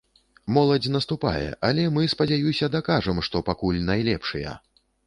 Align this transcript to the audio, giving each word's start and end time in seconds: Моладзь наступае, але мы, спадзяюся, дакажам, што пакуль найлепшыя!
Моладзь 0.55 0.91
наступае, 0.95 1.49
але 1.71 1.83
мы, 1.99 2.09
спадзяюся, 2.15 2.73
дакажам, 2.79 3.25
што 3.29 3.47
пакуль 3.53 3.83
найлепшыя! 3.93 4.61